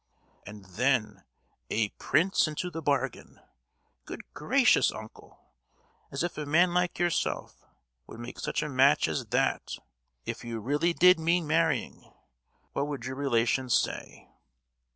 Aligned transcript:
"And 0.47 0.65
then—a 0.65 1.89
prince 1.99 2.47
into 2.47 2.71
the 2.71 2.81
bargain! 2.81 3.39
Good 4.05 4.23
gracious, 4.33 4.91
uncle, 4.91 5.39
as 6.09 6.23
if 6.23 6.39
a 6.39 6.45
man 6.47 6.73
like 6.73 6.97
yourself 6.97 7.63
would 8.07 8.19
make 8.19 8.39
such 8.39 8.63
a 8.63 8.69
match 8.69 9.07
as 9.07 9.27
that, 9.27 9.77
if 10.25 10.43
you 10.43 10.59
really 10.59 10.93
did 10.93 11.19
mean 11.19 11.45
marrying! 11.45 12.11
What 12.73 12.87
would 12.87 13.05
your 13.05 13.15
relations 13.15 13.79
say?" 13.79 14.27